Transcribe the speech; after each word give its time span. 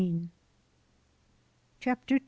CHAPTER 1.79 2.15
II. 2.15 2.19